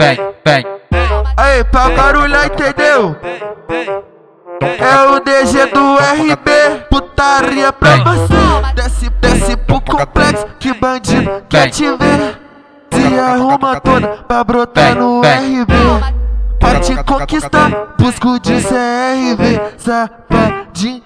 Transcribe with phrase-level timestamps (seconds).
[0.00, 0.66] Vem, vem.
[1.36, 3.16] Aí, pra barulhar, entendeu?
[4.78, 8.74] É o DG do RB, putaria pra você.
[8.74, 12.40] Desce, desce pro complexo, que bandido quer te ver.
[12.92, 15.74] Se arruma toda pra brotar no RB.
[16.58, 19.60] Pra te conquistar, busco de CRV.
[19.76, 21.02] Safadinha,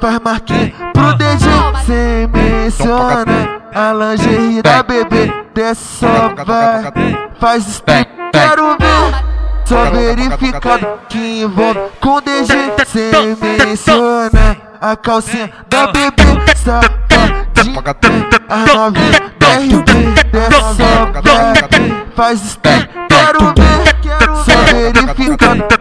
[0.00, 1.48] faz marquinha pro DG.
[1.86, 5.32] Cê menciona a lingerie da bebê.
[5.58, 6.84] Desce só vai,
[7.40, 9.24] faz strip, quero ver.
[9.64, 12.54] Só verificado que envolve com DG
[12.86, 13.10] Cê
[13.66, 16.22] menciona a calcinha da bebê.
[16.54, 17.82] Safadinha,
[18.48, 23.88] a novinha da RB Dessa vai, faz step, quero ver.
[24.44, 25.77] Só verificado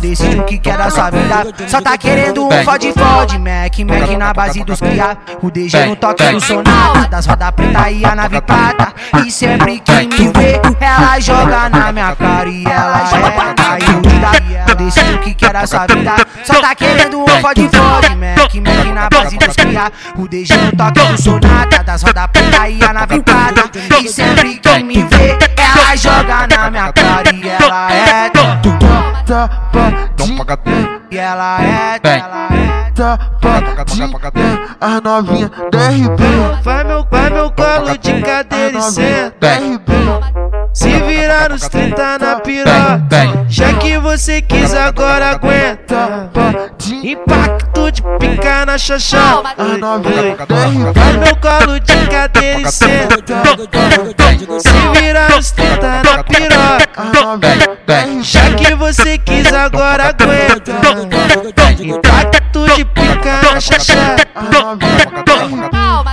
[0.00, 1.68] não o que quer da sua vida.
[1.68, 5.16] Só tá querendo um fode fode, Mac, Mac na base dos cria.
[5.42, 8.92] O DG no toque do sonata, das roda preta e a nave prata.
[9.24, 14.30] E sempre que me vê, ela joga na minha cara e ela é da iludida.
[14.66, 16.14] Não o que quer da sua vida.
[16.44, 19.92] Só tá querendo um fode fode, Mac, Mac na base dos cria.
[20.16, 23.70] O DG no toque do sonata, das roda preta e a nave prata.
[24.02, 28.30] E sempre que me vê, ela joga na minha cara e ela é
[29.30, 30.44] safadinha
[31.08, 34.10] E ela é, ela é safadinha
[34.80, 36.22] A novinha DRB
[36.64, 39.92] Vai meu, vai meu colo de cadeira e senta DRB
[40.72, 46.30] Se virar nos 30 na piroca Já que você quis agora aguenta.
[47.02, 49.42] Impacto de pica na xoxó.
[49.56, 53.16] A novinha DRB Vai meu colo de cadeira e senta
[54.58, 58.49] Se virar nos 30 na piroca A novinha DRB Já
[58.92, 60.72] você quis agora aguenta.
[61.80, 63.40] Impacto de pica
[64.34, 66.09] na DRB